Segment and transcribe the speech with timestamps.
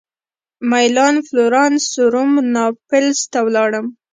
[0.69, 3.87] مېلان فلورانس روم ناپلز ته ولاړم.